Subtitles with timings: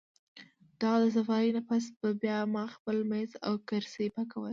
[0.79, 4.49] د هغه د صفائي نه پس به بیا ما خپل مېز او کرسۍ پاکول